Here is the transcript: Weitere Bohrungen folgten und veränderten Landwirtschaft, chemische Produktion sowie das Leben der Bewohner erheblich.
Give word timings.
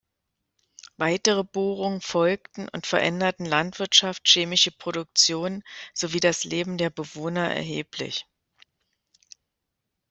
Weitere 0.97 1.43
Bohrungen 1.43 2.01
folgten 2.01 2.67
und 2.69 2.87
veränderten 2.87 3.45
Landwirtschaft, 3.45 4.27
chemische 4.27 4.71
Produktion 4.71 5.63
sowie 5.93 6.19
das 6.19 6.43
Leben 6.43 6.79
der 6.79 6.89
Bewohner 6.89 7.53
erheblich. 7.53 8.25